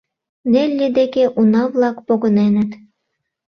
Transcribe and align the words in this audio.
Нелли 0.51 0.87
деке 0.97 1.23
уна-влак 1.39 1.97
погыненыт. 2.07 2.71